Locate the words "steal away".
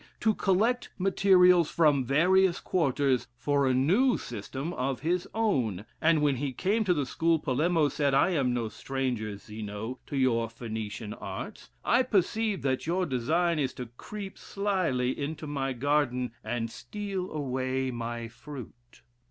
16.71-17.91